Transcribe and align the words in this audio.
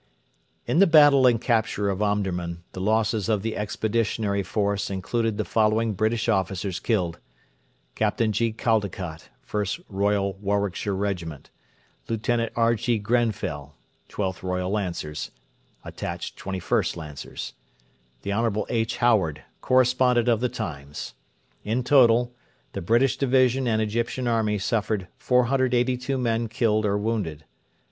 In 0.65 0.79
the 0.79 0.87
battle 0.87 1.27
and 1.27 1.39
capture 1.39 1.87
of 1.91 2.01
Omdurman 2.01 2.63
the 2.71 2.81
losses 2.81 3.29
of 3.29 3.43
the 3.43 3.55
Expeditionary 3.55 4.41
Force 4.41 4.89
included 4.89 5.37
the 5.37 5.45
following 5.45 5.93
British 5.93 6.27
officers 6.27 6.79
killed: 6.79 7.19
Capt. 7.93 8.19
G. 8.31 8.51
Caldecott, 8.51 9.29
1st 9.47 9.83
Royal 9.89 10.33
Warwickshire 10.37 10.95
Regiment; 10.95 11.51
Lieut. 12.09 12.27
R.G. 12.55 12.97
Grenfell, 12.97 13.75
12th 14.09 14.41
Royal 14.41 14.71
Lancers, 14.71 15.29
attached 15.85 16.35
21st 16.35 16.97
Lancers; 16.97 17.53
Hon. 18.25 18.65
H. 18.69 18.97
Howard, 18.97 19.43
correspondent 19.61 20.27
of 20.27 20.39
the 20.39 20.49
TIMES. 20.49 21.13
In 21.63 21.83
total, 21.83 22.33
the 22.73 22.81
British 22.81 23.17
Division 23.17 23.67
and 23.67 23.79
Egyptian 23.79 24.27
Army 24.27 24.57
suffered 24.57 25.09
482 25.19 26.17
men 26.17 26.47
killed 26.47 26.87
or 26.87 26.97
wounded. 26.97 27.45